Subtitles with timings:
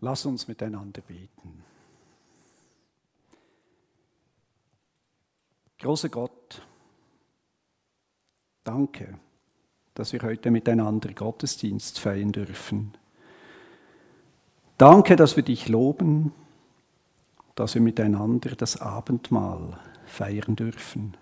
[0.00, 1.62] Lass uns miteinander beten.
[5.78, 6.62] Großer Gott,
[8.64, 9.18] danke,
[9.94, 12.94] dass wir heute miteinander Gottesdienst feiern dürfen.
[14.78, 16.32] Danke, dass wir dich loben,
[17.54, 21.16] dass wir miteinander das Abendmahl feiern dürfen.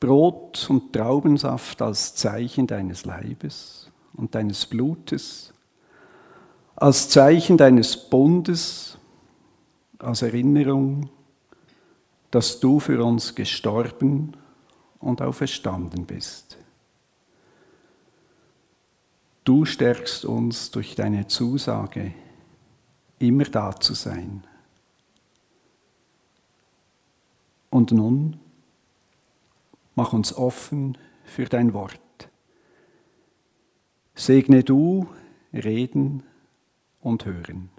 [0.00, 5.52] Brot und Traubensaft als Zeichen deines Leibes und deines Blutes
[6.76, 8.98] als Zeichen deines Bundes,
[9.98, 11.08] als Erinnerung,
[12.30, 14.36] dass du für uns gestorben
[14.98, 16.58] und auferstanden bist.
[19.44, 22.12] Du stärkst uns durch deine Zusage,
[23.18, 24.44] immer da zu sein.
[27.70, 28.38] Und nun
[29.94, 32.00] mach uns offen für dein Wort.
[34.14, 35.08] Segne du
[35.52, 36.22] Reden
[37.06, 37.70] und hören.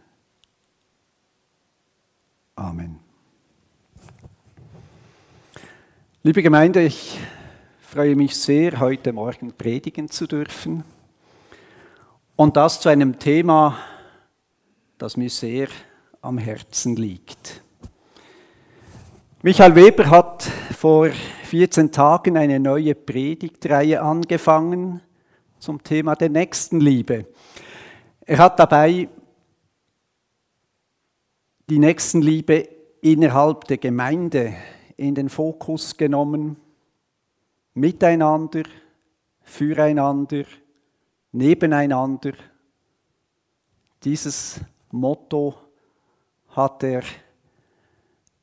[2.55, 2.97] Amen.
[6.23, 7.19] Liebe Gemeinde, ich
[7.81, 10.85] freue mich sehr, heute Morgen predigen zu dürfen.
[12.37, 13.77] Und das zu einem Thema,
[14.97, 15.67] das mir sehr
[16.21, 17.61] am Herzen liegt.
[19.41, 21.09] Michael Weber hat vor
[21.43, 25.01] 14 Tagen eine neue Predigtreihe angefangen
[25.59, 27.25] zum Thema der Nächstenliebe.
[28.25, 29.07] Er hat dabei
[31.69, 32.67] die Nächstenliebe
[33.01, 34.53] innerhalb der Gemeinde
[34.95, 36.55] in den Fokus genommen,
[37.73, 38.63] miteinander,
[39.41, 40.45] füreinander,
[41.33, 42.33] nebeneinander.
[44.03, 45.55] Dieses Motto
[46.49, 47.03] hat er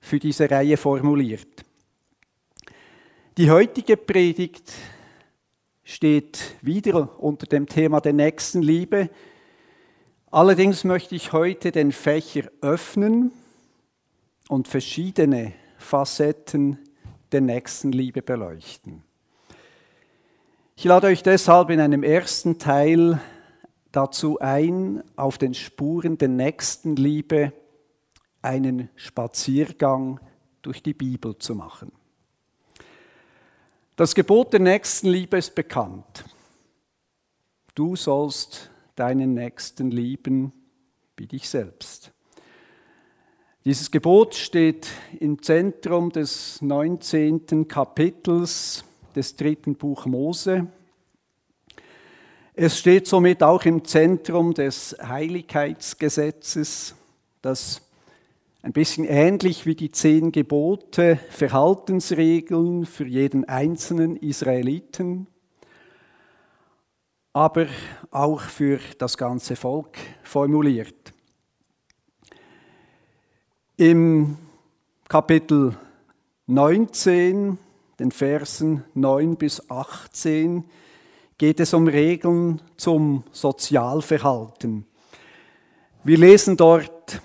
[0.00, 1.64] für diese Reihe formuliert.
[3.38, 4.70] Die heutige Predigt
[5.83, 9.09] steht wieder unter dem Thema der Nächstenliebe.
[10.34, 13.30] Allerdings möchte ich heute den Fächer öffnen
[14.48, 16.76] und verschiedene Facetten
[17.31, 19.04] der Nächstenliebe beleuchten.
[20.75, 23.20] Ich lade euch deshalb in einem ersten Teil
[23.92, 27.53] dazu ein, auf den Spuren der Nächstenliebe
[28.42, 30.19] einen Spaziergang
[30.62, 31.92] durch die Bibel zu machen.
[33.94, 36.25] Das Gebot der Nächstenliebe ist bekannt.
[37.76, 40.53] Du sollst deinen Nächsten lieben
[41.16, 42.12] wie dich selbst.
[43.65, 44.88] Dieses Gebot steht
[45.21, 47.66] im Zentrum des 19.
[47.66, 48.84] Kapitels
[49.16, 50.66] des dritten Buch Mose.
[52.53, 56.94] Es steht somit auch im Zentrum des Heiligkeitsgesetzes,
[57.43, 57.81] das
[58.62, 65.27] ein bisschen ähnlich wie die zehn Gebote Verhaltensregeln für jeden einzelnen Israeliten
[67.34, 67.67] aber
[68.12, 71.12] auch für das ganze Volk formuliert.
[73.77, 74.39] Im
[75.09, 75.77] Kapitel
[76.47, 77.59] 19,
[77.99, 80.65] den Versen 9 bis 18,
[81.37, 84.87] geht es um Regeln zum Sozialverhalten.
[86.05, 87.21] Wir lesen dort,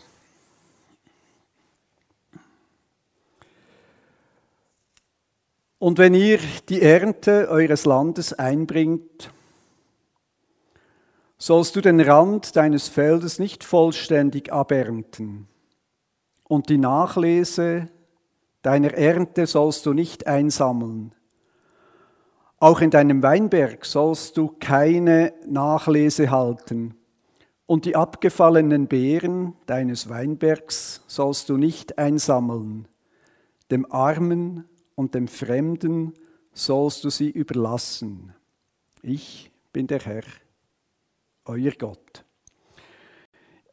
[5.81, 9.31] Und wenn ihr die Ernte eures Landes einbringt,
[11.39, 15.47] sollst du den Rand deines Feldes nicht vollständig abernten.
[16.44, 17.88] Und die Nachlese
[18.61, 21.16] deiner Ernte sollst du nicht einsammeln.
[22.59, 26.95] Auch in deinem Weinberg sollst du keine Nachlese halten.
[27.66, 32.88] Und die abgefallenen Beeren deines Weinbergs sollst du nicht einsammeln.
[33.72, 36.16] Dem Armen und dem Fremden
[36.51, 38.33] sollst du sie überlassen.
[39.01, 40.23] Ich bin der Herr
[41.49, 42.23] euer Gott.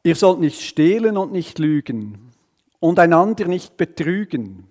[0.02, 2.32] Ihr sollt nicht stehlen und nicht lügen
[2.80, 4.68] und einander nicht betrügen.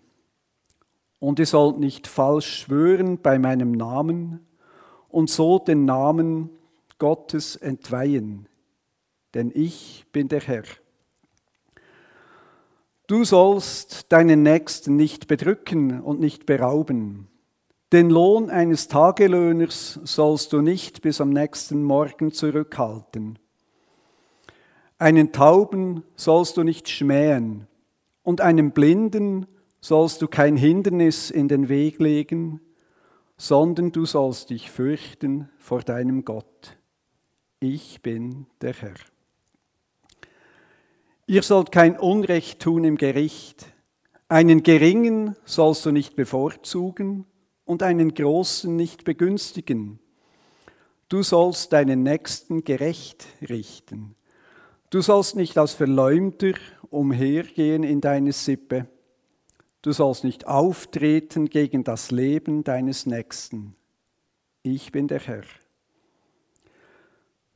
[1.20, 4.46] Und ihr sollt nicht falsch schwören bei meinem Namen
[5.10, 6.50] und so den Namen
[6.98, 8.48] Gottes entweihen.
[9.34, 10.64] Denn ich bin der Herr.
[13.08, 17.28] Du sollst deinen Nächsten nicht bedrücken und nicht berauben.
[17.96, 23.40] Den Lohn eines Tagelöhners sollst du nicht bis am nächsten Morgen zurückhalten.
[24.98, 27.68] Einen Tauben sollst du nicht schmähen
[28.22, 29.48] und einem Blinden
[29.80, 32.60] sollst du kein Hindernis in den Weg legen,
[33.38, 36.78] sondern du sollst dich fürchten vor deinem Gott.
[37.62, 38.96] Ich bin der Herr.
[41.28, 43.68] Ihr sollt kein Unrecht tun im Gericht.
[44.28, 47.26] Einen Geringen sollst du nicht bevorzugen
[47.66, 50.00] und einen Großen nicht begünstigen.
[51.10, 54.16] Du sollst deinen Nächsten gerecht richten
[54.96, 56.54] Du sollst nicht als Verleumder
[56.90, 58.88] umhergehen in deiner Sippe.
[59.82, 63.76] Du sollst nicht auftreten gegen das Leben deines Nächsten.
[64.64, 65.44] Ich bin der Herr.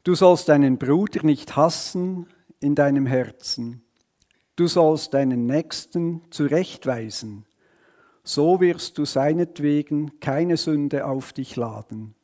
[0.04, 2.28] Du sollst deinen Bruder nicht hassen
[2.60, 3.84] in deinem Herzen.
[4.58, 7.46] Du sollst deinen Nächsten zurechtweisen.
[8.24, 12.16] So wirst du seinetwegen keine Sünde auf dich laden.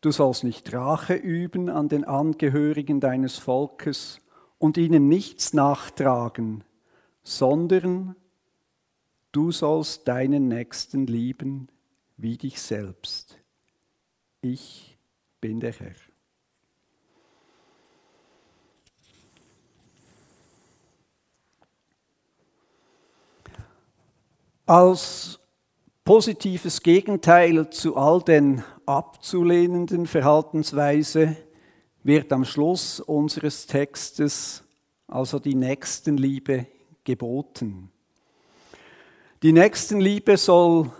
[0.00, 4.20] Du sollst nicht Rache üben an den Angehörigen deines Volkes
[4.58, 6.64] und ihnen nichts nachtragen,
[7.22, 8.16] sondern
[9.30, 11.68] du sollst deinen Nächsten lieben
[12.16, 13.38] wie dich selbst.
[14.40, 14.98] Ich
[15.40, 16.11] bin der Herr.
[24.66, 25.40] Als
[26.04, 31.36] positives Gegenteil zu all den abzulehnenden Verhaltensweise
[32.04, 34.62] wird am Schluss unseres Textes
[35.08, 36.66] also die Nächstenliebe
[37.02, 37.90] geboten.
[39.42, 40.92] Die Nächstenliebe soll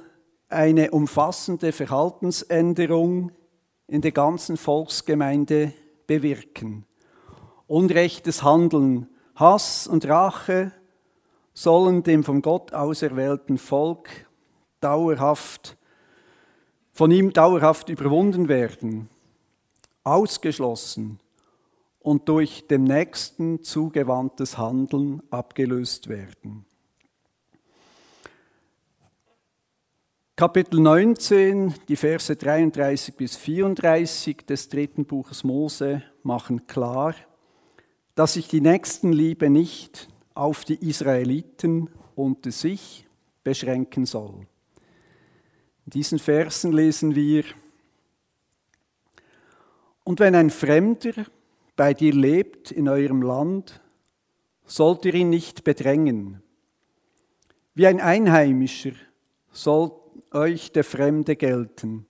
[0.49, 3.31] eine umfassende Verhaltensänderung
[3.87, 5.73] in der ganzen Volksgemeinde
[6.09, 6.85] bewirken.
[7.69, 10.73] Unrechtes Handeln, Hass und Rache
[11.55, 14.09] sollen dem von Gott auserwählten Volk
[14.81, 15.77] dauerhaft,
[16.93, 19.09] von ihm dauerhaft überwunden werden,
[20.05, 21.21] ausgeschlossen
[22.01, 26.67] und durch dem Nächsten zugewandtes Handeln abgelöst werden.
[30.35, 37.15] Kapitel 19, die Verse 33 bis 34 des dritten Buches Mose machen klar,
[38.15, 43.07] dass sich die Nächstenliebe nicht auf die Israeliten unter sich
[43.45, 44.47] beschränken soll.
[45.87, 47.45] In diesen Versen lesen wir,
[50.05, 51.27] und wenn ein Fremder
[51.77, 53.81] bei dir lebt in eurem Land,
[54.65, 56.43] sollt ihr ihn nicht bedrängen.
[57.75, 58.93] Wie ein Einheimischer
[59.53, 59.93] soll
[60.33, 62.07] euch der Fremde gelten,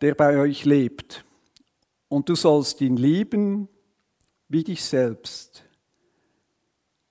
[0.00, 1.24] der bei euch lebt.
[2.08, 3.68] Und du sollst ihn lieben
[4.48, 5.67] wie dich selbst.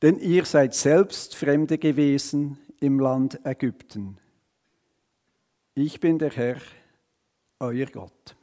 [0.02, 4.20] Denn ihr seid selbst Fremde gewesen im Land Ägypten.
[5.74, 6.58] Ich bin der Herr,
[7.60, 8.36] euer Gott.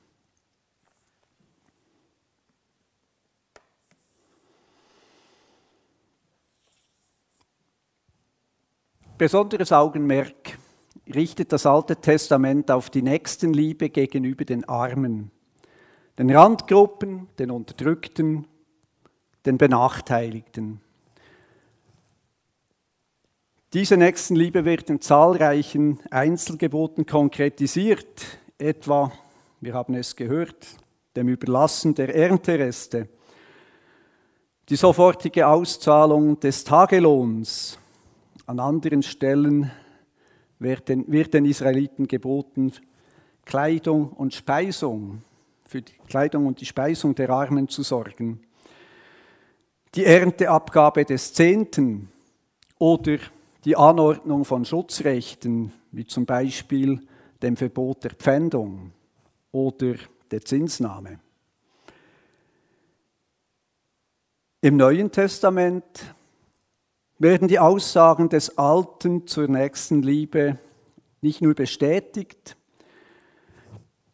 [9.16, 10.58] Besonderes Augenmerk
[11.06, 15.30] richtet das Alte Testament auf die Nächstenliebe gegenüber den Armen,
[16.18, 18.48] den Randgruppen, den Unterdrückten,
[19.46, 20.80] den Benachteiligten.
[23.74, 29.10] Diese Nächstenliebe wird in zahlreichen Einzelgeboten konkretisiert, etwa,
[29.60, 30.76] wir haben es gehört,
[31.16, 33.08] dem Überlassen der Erntereste,
[34.68, 37.76] die sofortige Auszahlung des Tagelohns,
[38.46, 39.72] an anderen Stellen
[40.60, 42.72] wird den, wird den Israeliten geboten,
[43.44, 45.22] Kleidung und Speisung,
[45.66, 48.40] für die Kleidung und die Speisung der Armen zu sorgen.
[49.96, 52.08] Die Ernteabgabe des Zehnten
[52.78, 53.18] oder
[53.64, 57.00] die Anordnung von Schutzrechten, wie zum Beispiel
[57.42, 58.92] dem Verbot der Pfändung
[59.52, 59.94] oder
[60.30, 61.18] der Zinsnahme.
[64.60, 66.14] Im Neuen Testament
[67.18, 70.58] werden die Aussagen des Alten zur Nächstenliebe
[71.20, 72.56] nicht nur bestätigt,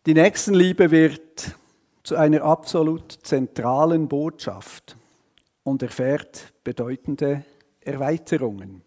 [0.06, 1.56] die Nächstenliebe wird
[2.02, 4.96] zu einer absolut zentralen Botschaft
[5.62, 7.44] und erfährt bedeutende
[7.80, 8.82] Erweiterungen.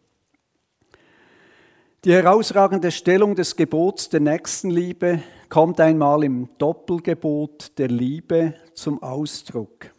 [2.05, 9.89] Die herausragende Stellung des Gebots der Nächstenliebe kommt einmal im Doppelgebot der Liebe zum Ausdruck.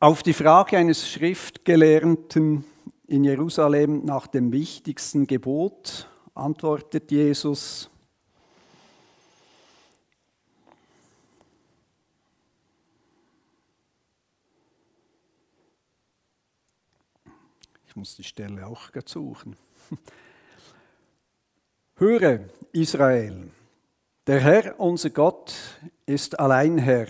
[0.00, 2.64] Auf die Frage eines Schriftgelehrten
[3.06, 7.88] in Jerusalem nach dem wichtigsten Gebot antwortet Jesus,
[17.86, 19.56] Ich muss die Stelle auch suchen.
[21.96, 22.40] Höre,
[22.72, 23.50] Israel,
[24.26, 25.54] der Herr, unser Gott,
[26.06, 27.08] ist allein Herr.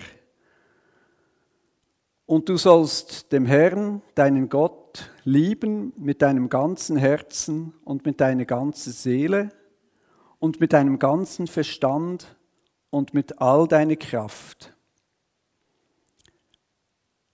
[2.27, 8.45] Und du sollst dem Herrn, deinen Gott, lieben mit deinem ganzen Herzen und mit deiner
[8.45, 9.51] ganzen Seele
[10.39, 12.37] und mit deinem ganzen Verstand
[12.91, 14.75] und mit all deiner Kraft.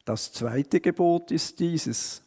[0.04, 2.25] Das zweite Gebot ist dieses.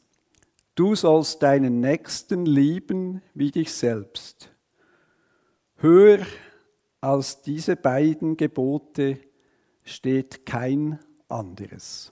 [0.76, 4.52] Du sollst deinen Nächsten lieben wie dich selbst.
[5.78, 6.26] Höher
[7.02, 9.20] als diese beiden Gebote
[9.84, 12.12] steht kein anderes.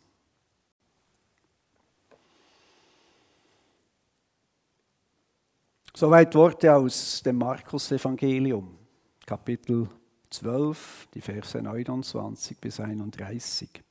[5.94, 8.78] Soweit Worte aus dem Markus-Evangelium,
[9.26, 9.90] Kapitel
[10.30, 13.84] 12, die Verse 29 bis 31.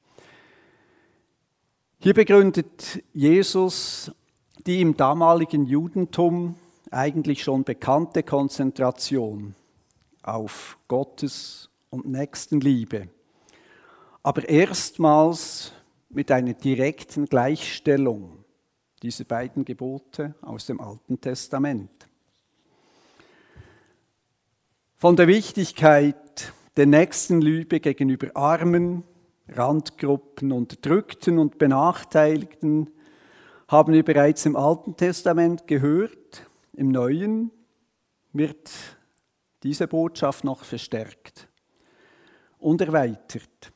[1.98, 4.12] Hier begründet Jesus
[4.64, 6.56] die im damaligen Judentum
[6.90, 9.54] eigentlich schon bekannte Konzentration
[10.22, 13.08] auf Gottes und Nächstenliebe,
[14.22, 15.72] aber erstmals
[16.08, 18.44] mit einer direkten Gleichstellung
[19.02, 21.90] dieser beiden Gebote aus dem Alten Testament.
[24.96, 29.04] Von der Wichtigkeit der Nächstenliebe gegenüber Armen,
[29.48, 32.90] Randgruppen, Unterdrückten und Benachteiligten
[33.68, 36.42] haben wir bereits im Alten Testament gehört.
[36.74, 37.50] Im Neuen
[38.32, 38.70] wird
[39.62, 41.48] diese Botschaft noch verstärkt
[42.58, 43.72] und erweitert.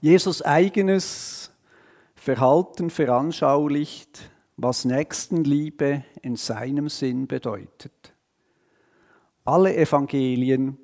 [0.00, 1.50] Jesus eigenes
[2.14, 8.14] Verhalten veranschaulicht, was Nächstenliebe in seinem Sinn bedeutet.
[9.44, 10.78] Alle Evangelien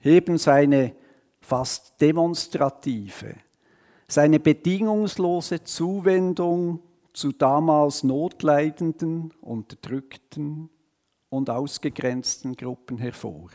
[0.00, 0.94] heben seine
[1.40, 3.36] fast demonstrative,
[4.08, 6.80] seine bedingungslose Zuwendung
[7.12, 10.70] zu damals notleidenden, unterdrückten
[11.28, 13.50] und ausgegrenzten Gruppen hervor.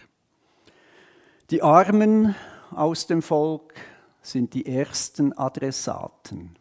[1.49, 2.35] Die Armen
[2.71, 3.73] aus dem Volk
[4.21, 6.57] sind die ersten Adressaten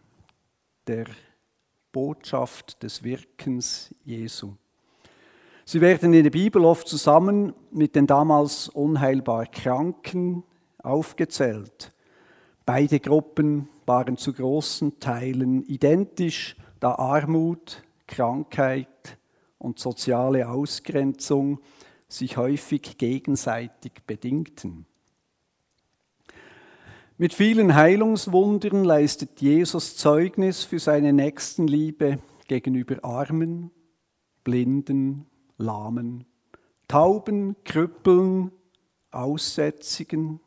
[0.86, 1.06] der
[1.90, 4.54] Botschaft des Wirkens Jesu.
[5.64, 10.44] Sie werden in der Bibel oft zusammen mit den damals unheilbar Kranken
[10.78, 11.92] aufgezählt.
[12.64, 19.18] Beide Gruppen waren zu großen Teilen identisch, da Armut, Krankheit
[19.58, 21.60] und soziale Ausgrenzung
[22.08, 24.86] sich häufig gegenseitig bedingten.
[27.18, 33.70] Mit vielen Heilungswundern leistet Jesus Zeugnis für seine Nächstenliebe gegenüber Armen,
[34.44, 36.26] Blinden, Lahmen,
[36.88, 38.52] Tauben, Krüppeln,
[39.10, 40.40] Aussätzigen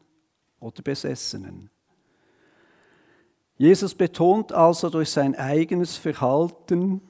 [0.60, 1.72] oder Besessenen.
[3.60, 7.02] Jesus betont also durch sein eigenes Verhalten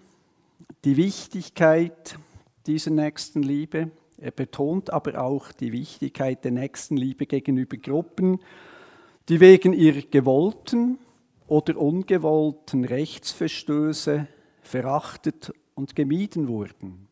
[0.83, 2.19] die Wichtigkeit
[2.67, 3.91] dieser Nächstenliebe.
[4.17, 8.41] Er betont aber auch die Wichtigkeit der Nächstenliebe gegenüber Gruppen,
[9.29, 10.99] die wegen ihrer gewollten
[11.47, 14.27] oder ungewollten Rechtsverstöße
[14.61, 17.09] verachtet und gemieden wurden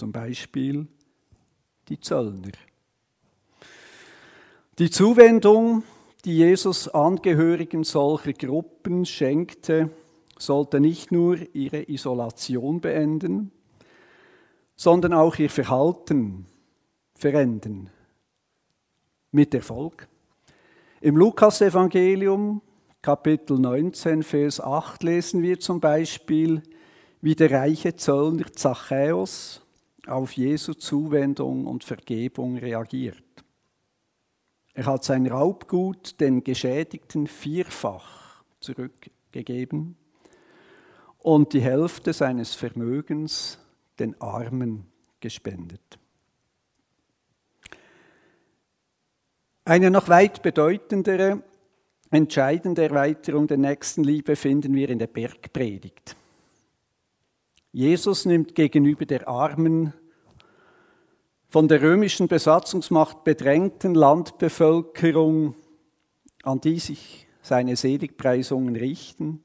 [0.00, 0.86] zum Beispiel
[1.90, 2.52] die Zöllner.
[4.78, 5.82] Die Zuwendung,
[6.24, 9.90] die Jesus Angehörigen solcher Gruppen schenkte,
[10.38, 13.52] sollte nicht nur ihre Isolation beenden,
[14.76, 16.46] sondern auch ihr Verhalten
[17.14, 17.90] verändern.
[19.32, 20.08] Mit Erfolg.
[21.00, 22.62] Im Lukasevangelium
[23.02, 26.62] Kapitel 19, Vers 8 lesen wir zum Beispiel,
[27.22, 29.62] wie der reiche Zöllner Zachäus
[30.06, 33.29] auf Jesu Zuwendung und Vergebung reagiert.
[34.74, 39.96] Er hat sein Raubgut den Geschädigten vierfach zurückgegeben
[41.18, 43.58] und die Hälfte seines Vermögens
[43.98, 44.86] den Armen
[45.20, 45.98] gespendet.
[49.64, 51.42] Eine noch weit bedeutendere,
[52.10, 56.16] entscheidende Erweiterung der Nächstenliebe finden wir in der Bergpredigt.
[57.72, 59.92] Jesus nimmt gegenüber der armen,
[61.50, 65.56] von der römischen Besatzungsmacht bedrängten Landbevölkerung,
[66.44, 69.42] an die sich seine Seligpreisungen richten,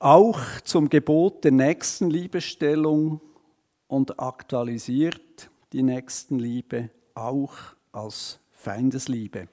[0.00, 3.20] auch zum Gebot der Nächstenliebestellung
[3.86, 7.54] und aktualisiert die Nächstenliebe auch
[7.92, 9.48] als Feindesliebe.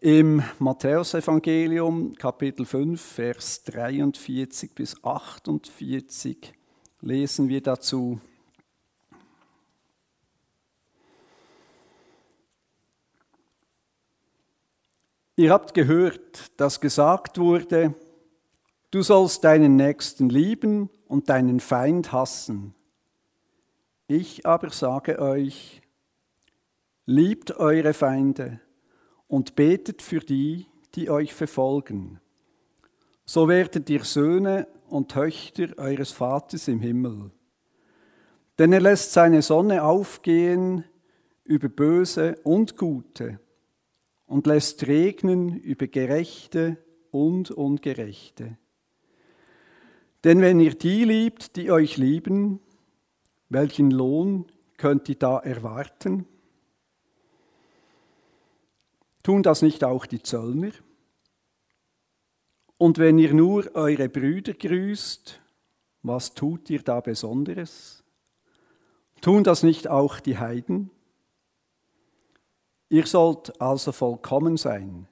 [0.00, 6.52] Im Matthäusevangelium Kapitel 5, Vers 43 bis 48
[7.00, 8.20] lesen wir dazu.
[15.38, 17.94] Ihr habt gehört, dass gesagt wurde,
[18.90, 22.74] du sollst deinen Nächsten lieben und deinen Feind hassen.
[24.08, 25.80] Ich aber sage euch,
[27.06, 28.58] liebt eure Feinde
[29.28, 30.66] und betet für die,
[30.96, 32.20] die euch verfolgen.
[33.24, 37.30] So werdet ihr Söhne und Töchter eures Vaters im Himmel.
[38.58, 40.82] Denn er lässt seine Sonne aufgehen
[41.44, 43.38] über Böse und Gute
[44.28, 46.76] und lässt regnen über Gerechte
[47.10, 48.56] und Ungerechte.
[50.22, 52.60] Denn wenn ihr die liebt, die euch lieben,
[53.48, 54.44] welchen Lohn
[54.76, 56.26] könnt ihr da erwarten?
[59.22, 60.72] Tun das nicht auch die Zöllner?
[62.76, 65.40] Und wenn ihr nur eure Brüder grüßt,
[66.02, 68.04] was tut ihr da Besonderes?
[69.20, 70.90] Tun das nicht auch die Heiden?
[72.90, 75.08] Ihr sollt also vollkommen sein,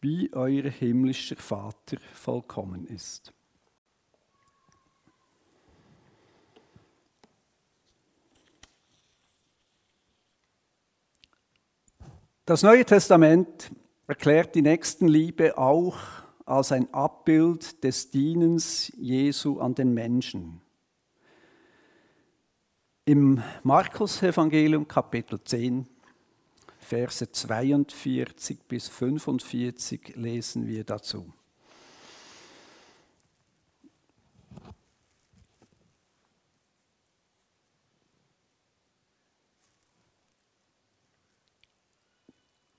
[0.00, 3.32] wie euer himmlischer Vater vollkommen ist.
[12.44, 13.70] Das Neue Testament
[14.08, 15.96] erklärt die Nächstenliebe auch
[16.44, 20.60] als ein Abbild des Dienens Jesu an den Menschen.
[23.04, 25.86] Im Markus-Evangelium Kapitel 10,
[26.90, 31.32] Verse 42 bis 45 lesen wir dazu.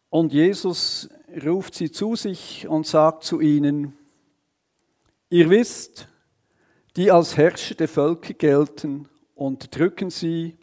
[0.10, 1.08] Und Jesus
[1.46, 3.94] ruft sie zu sich und sagt zu ihnen,
[5.30, 6.10] ihr wisst,
[6.98, 10.58] die als Herrscher der Völker gelten, unterdrücken sie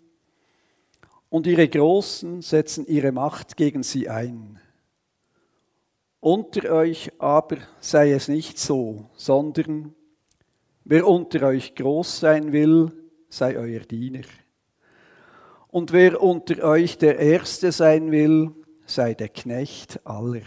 [1.30, 4.61] und ihre Großen setzen ihre Macht gegen sie ein.
[6.20, 9.94] Unter euch aber sei es nicht so, sondern
[10.85, 12.92] wer unter euch groß sein will,
[13.28, 14.25] sei euer Diener.
[15.68, 18.52] Und wer unter euch der Erste sein will,
[18.87, 20.42] sei der Knecht aller.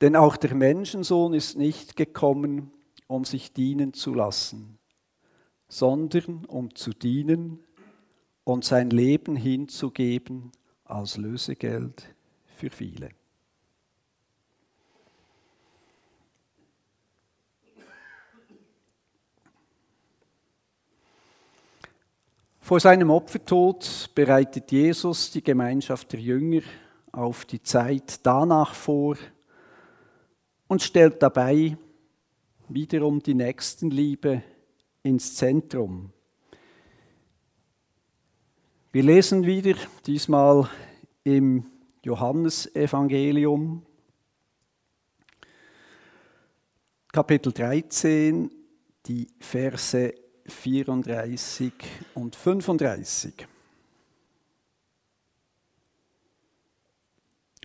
[0.00, 2.70] Denn auch der Menschensohn ist nicht gekommen,
[3.06, 4.78] um sich dienen zu lassen,
[5.68, 7.64] sondern um zu dienen
[8.44, 10.52] und sein Leben hinzugeben
[10.84, 12.14] als Lösegeld
[12.56, 13.10] für viele.
[22.64, 26.62] Vor seinem Opfertod bereitet Jesus die Gemeinschaft der Jünger
[27.12, 29.18] auf die Zeit danach vor
[30.66, 31.76] und stellt dabei
[32.70, 34.42] wiederum die Nächstenliebe
[35.02, 36.13] ins Zentrum.
[38.94, 39.74] Wir lesen wieder,
[40.06, 40.70] diesmal
[41.24, 41.66] im
[42.04, 43.84] Johannesevangelium,
[47.10, 48.52] Kapitel 13,
[49.06, 50.14] die Verse
[50.46, 51.72] 34
[52.14, 53.48] und 35.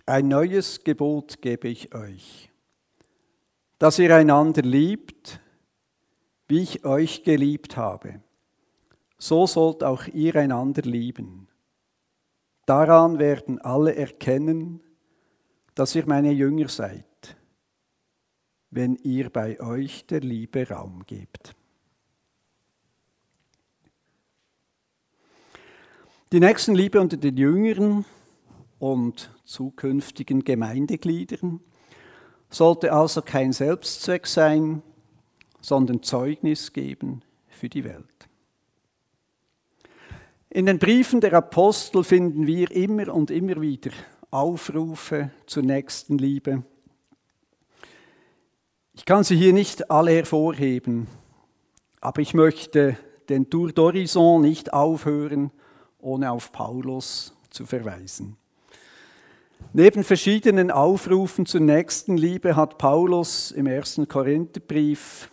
[0.06, 2.50] Ein neues Gebot gebe ich euch,
[3.78, 5.38] dass ihr einander liebt,
[6.48, 8.20] wie ich euch geliebt habe.
[9.20, 11.46] So sollt auch ihr einander lieben.
[12.64, 14.80] Daran werden alle erkennen,
[15.74, 17.36] dass ihr meine Jünger seid,
[18.70, 21.54] wenn ihr bei euch der Liebe Raum gebt.
[26.32, 28.06] Die Nächstenliebe unter den Jüngeren
[28.78, 31.60] und zukünftigen Gemeindegliedern
[32.48, 34.82] sollte also kein Selbstzweck sein,
[35.60, 38.19] sondern Zeugnis geben für die Welt.
[40.52, 43.92] In den Briefen der Apostel finden wir immer und immer wieder
[44.32, 46.64] Aufrufe zur Nächstenliebe.
[48.94, 51.06] Ich kann sie hier nicht alle hervorheben,
[52.00, 52.96] aber ich möchte
[53.28, 55.52] den Tour d'Horizon nicht aufhören,
[56.00, 58.36] ohne auf Paulus zu verweisen.
[59.72, 65.30] Neben verschiedenen Aufrufen zur Nächstenliebe hat Paulus im ersten Korintherbrief,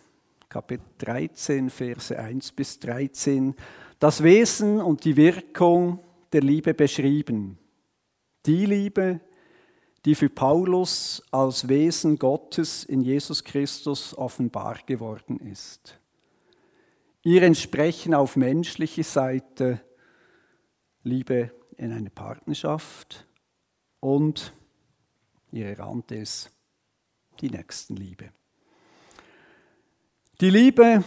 [0.48, 3.56] Kapitel 13, Verse 1 bis 13,
[4.00, 6.00] das Wesen und die Wirkung
[6.32, 7.58] der Liebe beschrieben.
[8.46, 9.20] Die Liebe,
[10.06, 16.00] die für Paulus als Wesen Gottes in Jesus Christus offenbar geworden ist.
[17.24, 19.82] Ihr Entsprechen auf menschlicher Seite
[21.04, 23.28] Liebe in eine Partnerschaft
[24.00, 24.54] und
[25.52, 26.52] ihre Rand ist
[27.42, 28.30] die Nächstenliebe.
[30.40, 31.04] Die Liebe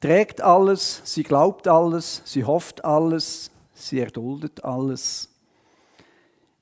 [0.00, 5.28] trägt alles, sie glaubt alles, sie hofft alles, sie erduldet alles.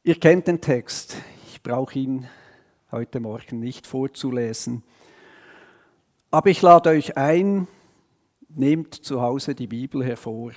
[0.03, 2.29] Ihr kennt den Text, ich brauche ihn
[2.90, 4.83] heute Morgen nicht vorzulesen.
[6.31, 7.68] Aber ich lade euch ein,
[8.48, 10.53] nehmt zu Hause die Bibel hervor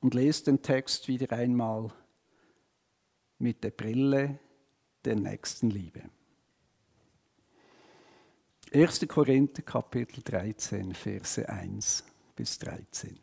[0.00, 1.92] und lest den Text wieder einmal
[3.38, 4.38] mit der Brille
[5.04, 6.02] der nächsten Liebe.
[8.74, 9.06] 1.
[9.06, 12.04] Korinther Kapitel 13, Verse 1
[12.34, 13.18] bis 13.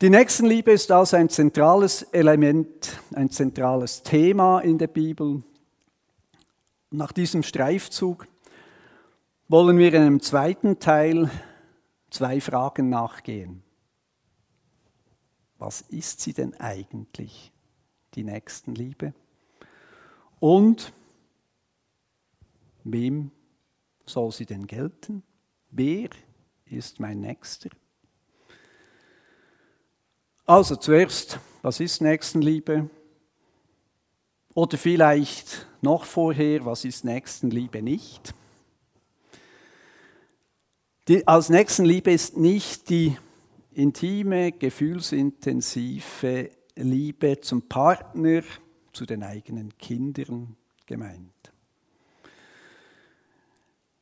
[0.00, 5.44] Die Nächstenliebe ist also ein zentrales Element, ein zentrales Thema in der Bibel.
[6.90, 8.26] Nach diesem Streifzug
[9.46, 11.30] wollen wir in einem zweiten Teil
[12.10, 13.62] zwei Fragen nachgehen.
[15.58, 17.52] Was ist sie denn eigentlich,
[18.14, 19.14] die Nächstenliebe?
[20.40, 20.92] Und
[22.84, 23.30] wem
[24.06, 25.22] soll sie denn gelten?
[25.70, 26.10] Wer
[26.66, 27.70] ist mein Nächster?
[30.46, 32.90] Also zuerst, was ist Nächstenliebe?
[34.54, 38.34] Oder vielleicht noch vorher, was ist Nächstenliebe nicht?
[41.08, 43.16] Die, als Nächstenliebe ist nicht die
[43.72, 48.42] intime, gefühlsintensive Liebe zum Partner,
[48.92, 51.33] zu den eigenen Kindern gemeint.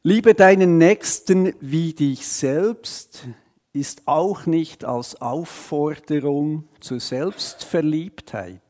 [0.04, 3.28] Liebe deinen Nächsten wie dich selbst
[3.72, 8.60] ist auch nicht als Aufforderung zur Selbstverliebtheit,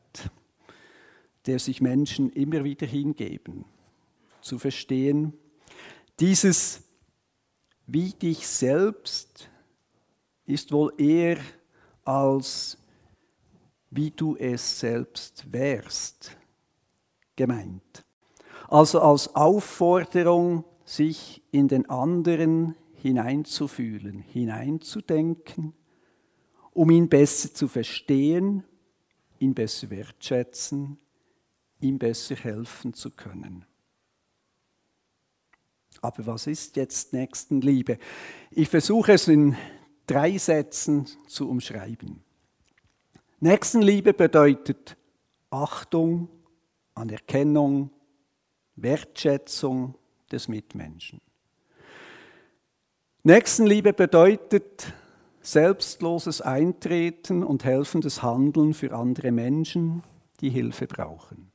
[1.47, 3.65] der sich Menschen immer wieder hingeben,
[4.41, 5.33] zu verstehen,
[6.19, 6.83] dieses
[7.87, 9.49] wie dich selbst
[10.45, 11.39] ist wohl eher
[12.05, 12.77] als
[13.89, 16.37] wie du es selbst wärst
[17.35, 18.05] gemeint.
[18.69, 20.63] Also als Aufforderung,
[20.95, 25.73] sich in den anderen hineinzufühlen, hineinzudenken,
[26.71, 28.63] um ihn besser zu verstehen,
[29.39, 30.97] ihn besser wertschätzen,
[31.79, 33.65] ihm besser helfen zu können.
[36.01, 37.97] Aber was ist jetzt Nächstenliebe?
[38.51, 39.55] Ich versuche es in
[40.05, 42.23] drei Sätzen zu umschreiben.
[43.39, 44.97] Nächstenliebe bedeutet
[45.49, 46.29] Achtung,
[46.93, 47.89] Anerkennung,
[48.75, 49.95] Wertschätzung
[50.33, 51.21] des Mitmenschen.
[53.23, 54.91] Nächstenliebe bedeutet
[55.41, 60.03] selbstloses Eintreten und helfendes Handeln für andere Menschen,
[60.41, 61.51] die Hilfe brauchen.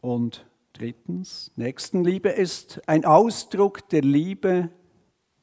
[0.00, 4.70] Und drittens, Nächstenliebe ist ein Ausdruck der Liebe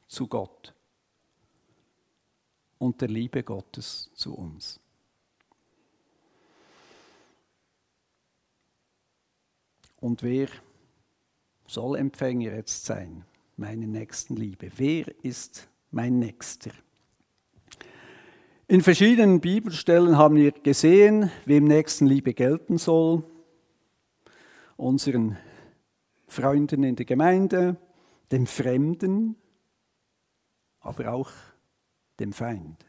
[0.08, 0.74] zu Gott
[2.78, 4.80] und der Liebe Gottes zu uns.
[10.00, 10.48] Und wer
[11.66, 13.24] soll Empfänger jetzt sein,
[13.56, 14.70] meine Nächstenliebe?
[14.76, 16.70] Wer ist mein Nächster?
[18.68, 23.22] In verschiedenen Bibelstellen haben wir gesehen, wem Nächstenliebe gelten soll.
[24.76, 25.36] Unseren
[26.26, 27.76] Freunden in der Gemeinde,
[28.32, 29.36] dem Fremden,
[30.80, 31.30] aber auch
[32.18, 32.84] dem Feind.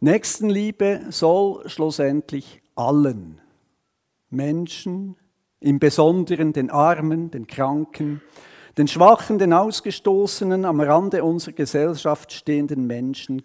[0.00, 3.40] Nächstenliebe soll schlussendlich allen
[4.30, 5.16] Menschen,
[5.62, 8.20] im Besonderen den Armen, den Kranken,
[8.76, 13.42] den Schwachen, den Ausgestoßenen, am Rande unserer Gesellschaft stehenden Menschen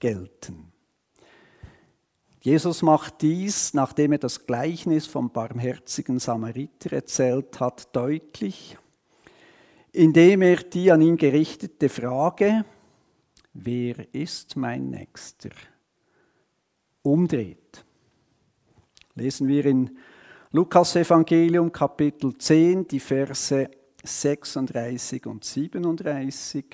[0.00, 0.72] gelten.
[2.40, 8.78] Jesus macht dies, nachdem er das Gleichnis vom barmherzigen Samariter erzählt hat, deutlich,
[9.92, 12.64] indem er die an ihn gerichtete Frage,
[13.52, 15.50] wer ist mein Nächster,
[17.02, 17.84] umdreht.
[19.14, 19.98] Lesen wir in
[20.52, 23.70] Lukas Evangelium Kapitel 10, die Verse
[24.02, 26.64] 36 und 37.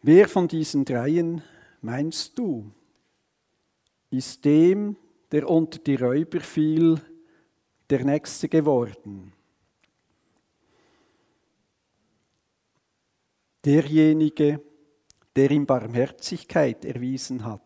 [0.00, 1.40] Wer von diesen dreien
[1.82, 2.72] meinst du,
[4.10, 4.96] ist dem,
[5.30, 7.00] der unter die Räuber fiel,
[7.90, 9.32] der Nächste geworden?
[13.64, 14.60] Derjenige,
[15.36, 17.62] der ihm Barmherzigkeit erwiesen hat.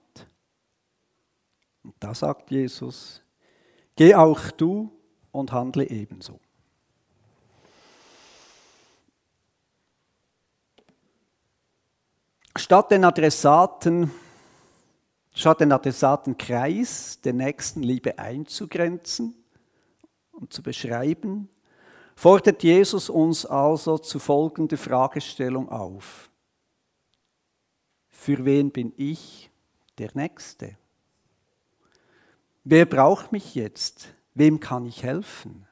[1.83, 3.23] Und da sagt Jesus,
[3.95, 4.93] geh auch du
[5.33, 6.41] und handle ebenso.
[12.57, 14.11] Statt den Adressaten,
[15.35, 19.35] statt den Adressatenkreis der Nächstenliebe einzugrenzen
[20.33, 21.51] und zu beschreiben,
[22.17, 26.31] fordert Jesus uns also zu folgender Fragestellung auf.
[28.09, 29.51] Für wen bin ich
[29.99, 30.77] der Nächste?
[32.65, 34.09] Wer braucht mich jetzt?
[34.35, 35.69] Wem kann ich helfen?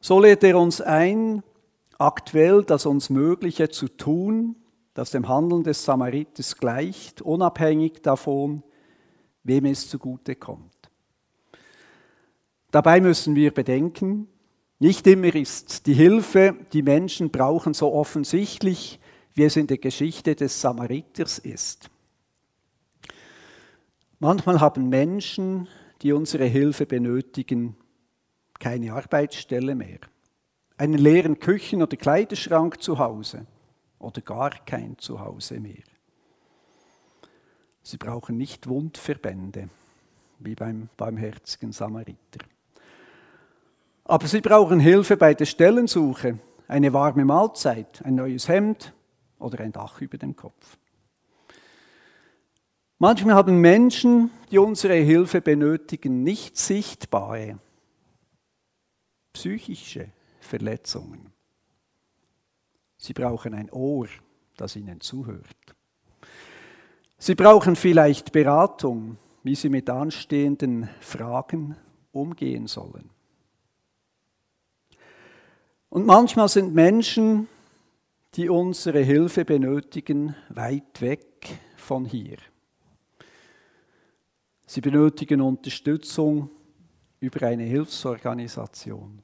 [0.00, 1.42] So lädt er uns ein,
[1.98, 4.56] aktuell das uns Mögliche zu tun,
[4.94, 8.62] das dem Handeln des Samariters gleicht, unabhängig davon,
[9.42, 10.77] wem es zugute kommt.
[12.78, 14.28] Dabei müssen wir bedenken,
[14.78, 19.00] nicht immer ist die Hilfe, die Menschen brauchen, so offensichtlich,
[19.34, 21.90] wie es in der Geschichte des Samariters ist.
[24.20, 25.66] Manchmal haben Menschen,
[26.02, 27.74] die unsere Hilfe benötigen,
[28.60, 29.98] keine Arbeitsstelle mehr,
[30.76, 33.44] einen leeren Küchen- oder Kleiderschrank zu Hause
[33.98, 35.82] oder gar kein Zuhause mehr.
[37.82, 39.68] Sie brauchen nicht Wundverbände
[40.38, 42.38] wie beim barmherzigen Samariter.
[44.08, 48.94] Aber sie brauchen Hilfe bei der Stellensuche, eine warme Mahlzeit, ein neues Hemd
[49.38, 50.78] oder ein Dach über dem Kopf.
[52.98, 57.58] Manchmal haben Menschen, die unsere Hilfe benötigen, nicht sichtbare
[59.34, 60.08] psychische
[60.40, 61.30] Verletzungen.
[62.96, 64.08] Sie brauchen ein Ohr,
[64.56, 65.76] das ihnen zuhört.
[67.18, 71.76] Sie brauchen vielleicht Beratung, wie sie mit anstehenden Fragen
[72.10, 73.10] umgehen sollen.
[75.90, 77.48] Und manchmal sind Menschen,
[78.34, 82.36] die unsere Hilfe benötigen, weit weg von hier.
[84.66, 86.50] Sie benötigen Unterstützung
[87.20, 89.22] über eine Hilfsorganisation.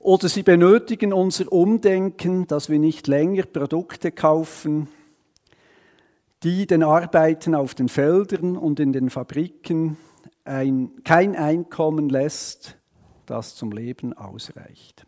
[0.00, 4.88] Oder sie benötigen unser Umdenken, dass wir nicht länger Produkte kaufen,
[6.42, 9.96] die den Arbeiten auf den Feldern und in den Fabriken
[10.44, 12.76] ein, kein Einkommen lässt,
[13.26, 15.06] das zum Leben ausreicht.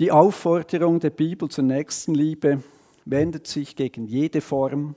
[0.00, 2.62] Die Aufforderung der Bibel zur Nächstenliebe
[3.04, 4.96] wendet sich gegen jede Form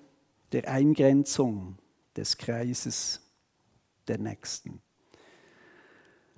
[0.54, 1.78] der Eingrenzung
[2.16, 3.20] des Kreises
[4.08, 4.82] der Nächsten.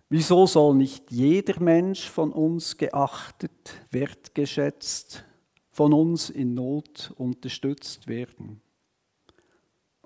[0.10, 5.24] Wieso soll nicht jeder Mensch von uns geachtet, wertgeschätzt,
[5.70, 8.62] von uns in Not unterstützt werden?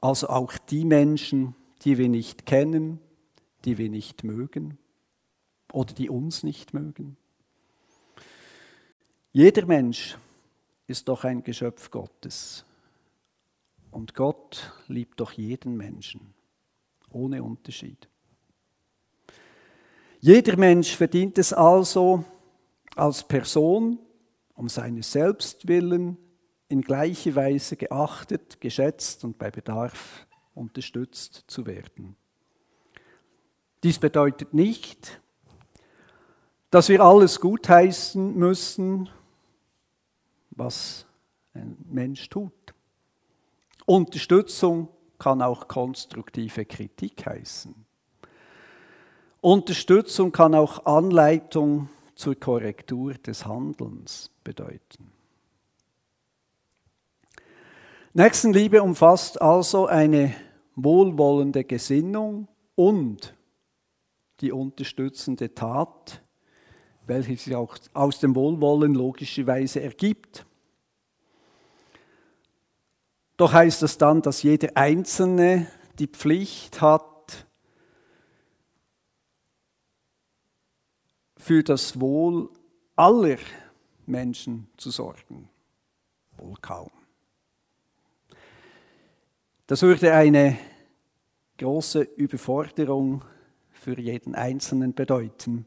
[0.01, 2.99] Also auch die Menschen, die wir nicht kennen,
[3.63, 4.77] die wir nicht mögen
[5.71, 7.15] oder die uns nicht mögen.
[9.31, 10.17] Jeder Mensch
[10.87, 12.65] ist doch ein Geschöpf Gottes.
[13.91, 16.33] Und Gott liebt doch jeden Menschen,
[17.11, 18.07] ohne Unterschied.
[20.19, 22.23] Jeder Mensch verdient es also
[22.95, 23.99] als Person
[24.55, 26.17] um seines Selbst willen
[26.67, 32.15] in gleicher Weise geachtet, geschätzt und bei Bedarf unterstützt zu werden.
[33.83, 35.21] Dies bedeutet nicht,
[36.71, 39.09] dass wir alles gutheißen müssen,
[40.59, 41.05] was
[41.53, 42.53] ein Mensch tut.
[43.85, 47.73] Unterstützung kann auch konstruktive Kritik heißen.
[49.41, 55.11] Unterstützung kann auch Anleitung zur Korrektur des Handelns bedeuten.
[58.13, 60.35] Nächstenliebe umfasst also eine
[60.75, 63.33] wohlwollende Gesinnung und
[64.41, 66.21] die unterstützende Tat,
[67.05, 70.45] welche sich auch aus dem Wohlwollen logischerweise ergibt.
[73.39, 77.47] Doch heißt das dann, dass jeder Einzelne die Pflicht hat,
[81.38, 82.49] für das Wohl
[82.97, 83.38] aller
[84.06, 85.47] Menschen zu sorgen?
[86.36, 86.91] Wohl kaum.
[89.67, 90.58] Das würde eine
[91.60, 93.23] große Überforderung
[93.71, 95.65] für jeden Einzelnen bedeuten.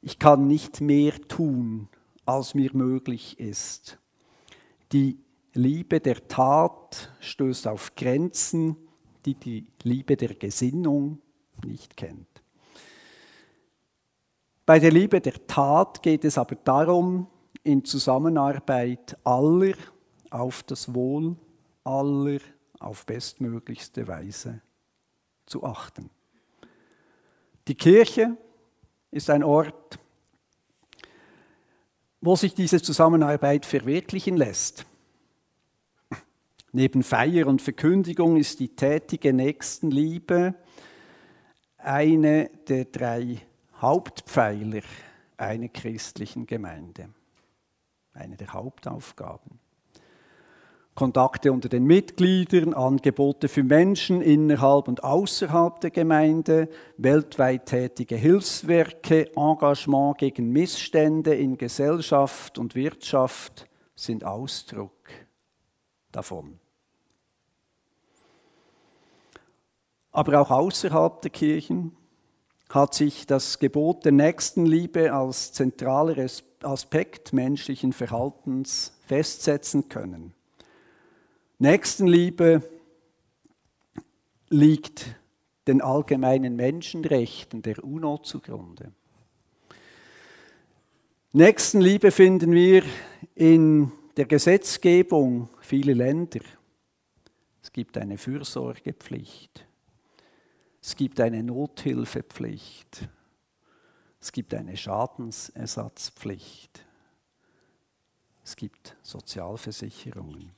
[0.00, 1.88] Ich kann nicht mehr tun,
[2.24, 3.98] als mir möglich ist.
[4.92, 5.18] Die
[5.58, 8.76] Liebe der Tat stößt auf Grenzen,
[9.24, 11.20] die die Liebe der Gesinnung
[11.64, 12.28] nicht kennt.
[14.64, 17.26] Bei der Liebe der Tat geht es aber darum,
[17.64, 19.74] in Zusammenarbeit aller
[20.30, 21.36] auf das Wohl
[21.82, 22.38] aller
[22.78, 24.60] auf bestmöglichste Weise
[25.44, 26.08] zu achten.
[27.66, 28.36] Die Kirche
[29.10, 29.98] ist ein Ort,
[32.20, 34.86] wo sich diese Zusammenarbeit verwirklichen lässt.
[36.72, 40.54] Neben Feier und Verkündigung ist die tätige Nächstenliebe
[41.78, 43.38] eine der drei
[43.80, 44.82] Hauptpfeiler
[45.38, 47.08] einer christlichen Gemeinde.
[48.12, 49.60] Eine der Hauptaufgaben.
[50.94, 59.30] Kontakte unter den Mitgliedern, Angebote für Menschen innerhalb und außerhalb der Gemeinde, weltweit tätige Hilfswerke,
[59.36, 64.92] Engagement gegen Missstände in Gesellschaft und Wirtschaft sind Ausdruck
[66.12, 66.58] davon.
[70.10, 71.96] Aber auch außerhalb der Kirchen
[72.70, 76.26] hat sich das Gebot der Nächstenliebe als zentraler
[76.62, 80.34] Aspekt menschlichen Verhaltens festsetzen können.
[81.58, 82.62] Nächstenliebe
[84.48, 85.06] liegt
[85.66, 88.92] den allgemeinen Menschenrechten der UNO zugrunde.
[91.32, 92.82] Nächstenliebe finden wir
[93.34, 96.40] in der Gesetzgebung vieler Länder.
[97.62, 99.64] Es gibt eine Fürsorgepflicht.
[100.82, 103.08] Es gibt eine Nothilfepflicht.
[104.20, 106.84] Es gibt eine Schadensersatzpflicht.
[108.42, 110.50] Es gibt Sozialversicherungen.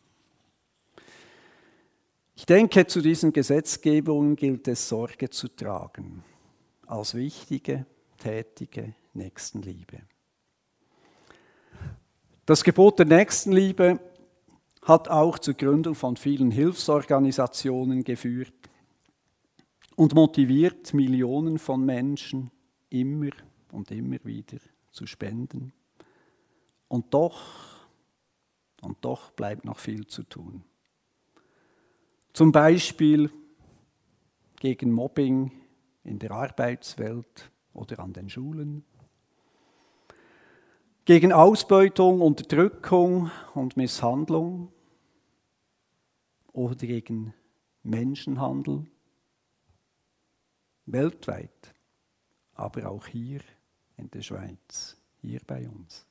[2.37, 6.25] Ich denke, zu diesen Gesetzgebungen gilt es Sorge zu tragen,
[6.87, 7.85] als wichtige,
[8.16, 10.01] tätige Nächstenliebe.
[12.51, 14.01] Das Gebot der Nächstenliebe
[14.83, 18.53] hat auch zur Gründung von vielen Hilfsorganisationen geführt
[19.95, 22.51] und motiviert Millionen von Menschen
[22.89, 23.31] immer
[23.71, 24.59] und immer wieder
[24.91, 25.73] zu spenden.
[26.89, 27.87] Und doch,
[28.83, 30.65] und doch bleibt noch viel zu tun.
[32.33, 33.31] Zum Beispiel
[34.59, 35.53] gegen Mobbing
[36.03, 38.85] in der Arbeitswelt oder an den Schulen,
[41.05, 44.73] gegen Ausbeutung, Unterdrückung und Misshandlung
[46.53, 47.35] oder gegen
[47.83, 48.87] Menschenhandel
[50.87, 51.75] weltweit,
[52.55, 53.41] aber auch hier
[53.97, 56.07] in der Schweiz, hier bei uns.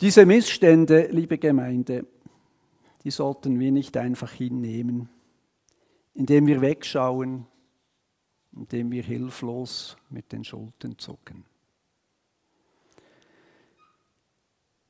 [0.00, 2.06] Diese Missstände, liebe Gemeinde,
[3.02, 5.08] die sollten wir nicht einfach hinnehmen,
[6.14, 7.46] indem wir wegschauen,
[8.52, 11.44] indem wir hilflos mit den Schultern zucken.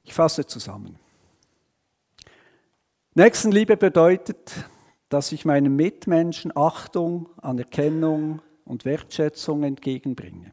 [0.06, 0.98] Ich fasse zusammen.
[3.14, 4.52] Nächstenliebe bedeutet,
[5.08, 10.52] dass ich meinem Mitmenschen Achtung, Anerkennung und Wertschätzung entgegenbringe,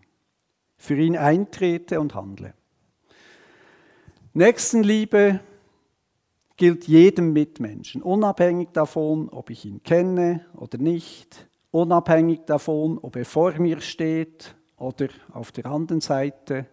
[0.76, 2.56] für ihn eintrete und handle.
[4.34, 5.40] Nächstenliebe
[6.58, 13.26] gilt jedem Mitmenschen, unabhängig davon, ob ich ihn kenne oder nicht, unabhängig davon, ob er
[13.26, 16.66] vor mir steht oder auf der anderen Seite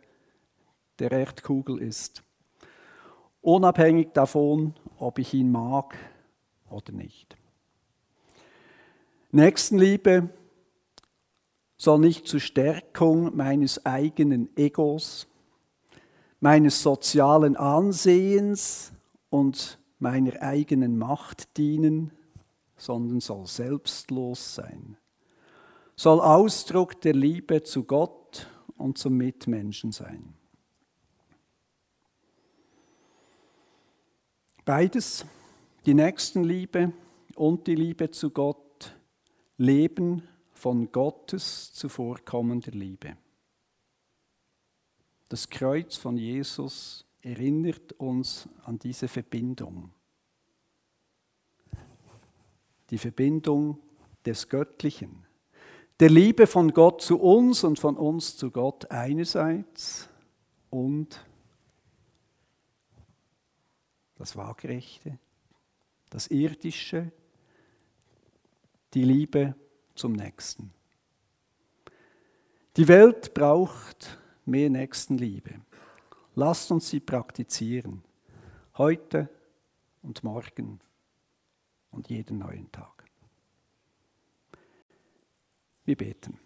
[0.98, 2.22] der Erdkugel ist
[3.42, 5.96] unabhängig davon, ob ich ihn mag
[6.68, 7.36] oder nicht.
[9.32, 10.28] Nächstenliebe
[11.76, 15.26] soll nicht zur Stärkung meines eigenen Egos,
[16.40, 18.92] meines sozialen Ansehens
[19.30, 22.12] und meiner eigenen Macht dienen,
[22.76, 24.96] sondern soll selbstlos sein,
[25.96, 30.34] soll Ausdruck der Liebe zu Gott und zum Mitmenschen sein.
[34.70, 35.26] Beides,
[35.84, 36.92] die Nächstenliebe
[37.34, 38.94] und die Liebe zu Gott,
[39.56, 43.16] leben von Gottes zuvorkommender Liebe.
[45.28, 49.90] Das Kreuz von Jesus erinnert uns an diese Verbindung.
[52.90, 53.80] Die Verbindung
[54.24, 55.26] des Göttlichen,
[55.98, 60.08] der Liebe von Gott zu uns und von uns zu Gott einerseits
[60.70, 61.26] und
[64.20, 65.18] das Waagerechte,
[66.10, 67.10] das Irdische,
[68.92, 69.54] die Liebe
[69.94, 70.74] zum Nächsten.
[72.76, 75.62] Die Welt braucht mehr Nächstenliebe.
[76.34, 78.04] Lasst uns sie praktizieren,
[78.76, 79.30] heute
[80.02, 80.80] und morgen
[81.90, 83.06] und jeden neuen Tag.
[85.86, 86.38] Wir beten.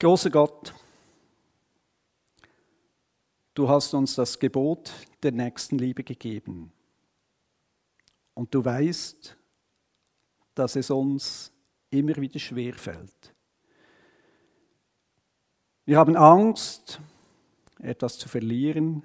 [0.00, 0.74] Großer Gott,
[3.54, 6.72] Du hast uns das Gebot der Nächstenliebe gegeben.
[8.32, 9.36] Und du weißt,
[10.54, 11.52] dass es uns
[11.90, 13.34] immer wieder schwer fällt.
[15.84, 17.00] Wir haben Angst,
[17.78, 19.02] etwas zu verlieren.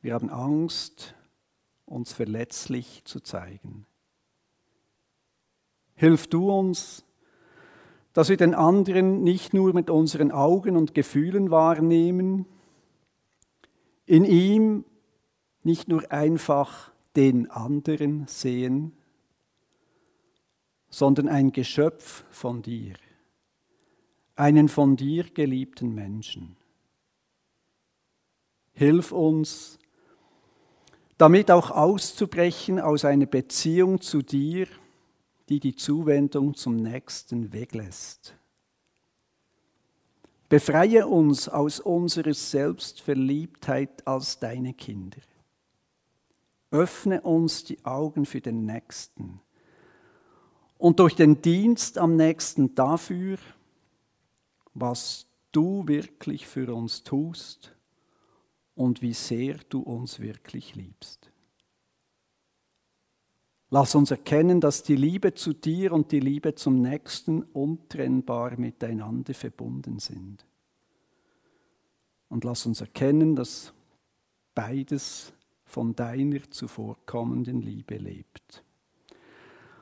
[0.00, 1.14] Wir haben Angst,
[1.84, 3.86] uns verletzlich zu zeigen.
[5.94, 7.04] Hilf du uns,
[8.12, 12.46] dass wir den anderen nicht nur mit unseren Augen und Gefühlen wahrnehmen,
[14.08, 14.86] in ihm
[15.62, 18.96] nicht nur einfach den anderen sehen,
[20.88, 22.94] sondern ein Geschöpf von dir,
[24.34, 26.56] einen von dir geliebten Menschen.
[28.72, 29.78] Hilf uns,
[31.18, 34.68] damit auch auszubrechen aus einer Beziehung zu dir,
[35.50, 38.37] die die Zuwendung zum Nächsten weglässt.
[40.48, 45.20] Befreie uns aus unserer Selbstverliebtheit als deine Kinder.
[46.70, 49.40] Öffne uns die Augen für den Nächsten
[50.78, 53.36] und durch den Dienst am Nächsten dafür,
[54.74, 57.74] was du wirklich für uns tust
[58.74, 61.27] und wie sehr du uns wirklich liebst.
[63.70, 69.34] Lass uns erkennen, dass die Liebe zu dir und die Liebe zum Nächsten untrennbar miteinander
[69.34, 70.46] verbunden sind.
[72.30, 73.72] Und lass uns erkennen, dass
[74.54, 75.32] beides
[75.64, 78.64] von deiner zuvorkommenden Liebe lebt.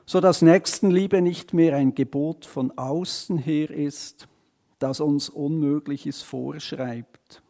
[0.05, 4.27] So dass Nächstenliebe nicht mehr ein Gebot von außen her ist,
[4.79, 7.41] das uns Unmögliches vorschreibt,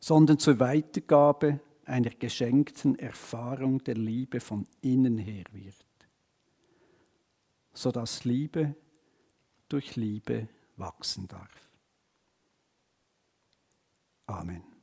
[0.00, 5.84] sondern zur Weitergabe einer geschenkten Erfahrung der Liebe von innen her wird,
[7.72, 8.74] sodass Liebe
[9.68, 11.68] durch Liebe wachsen darf.
[14.26, 14.77] Amen.